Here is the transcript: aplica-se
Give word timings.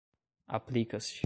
aplica-se 0.47 1.19